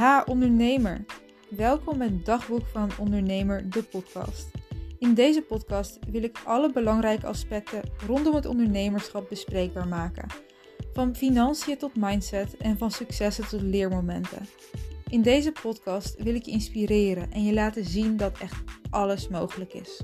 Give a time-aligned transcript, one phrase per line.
[0.00, 1.04] Ha ondernemer,
[1.48, 4.50] welkom bij het Dagboek van Ondernemer, de podcast.
[4.98, 10.26] In deze podcast wil ik alle belangrijke aspecten rondom het ondernemerschap bespreekbaar maken.
[10.92, 14.46] Van financiën tot mindset en van successen tot leermomenten.
[15.08, 19.72] In deze podcast wil ik je inspireren en je laten zien dat echt alles mogelijk
[19.72, 20.02] is.